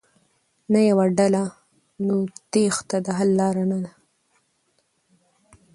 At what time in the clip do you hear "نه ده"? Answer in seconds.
3.71-3.91